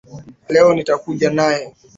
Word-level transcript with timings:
Leo 0.51 0.69
nitakuja 0.73 1.27
naye 1.37 1.63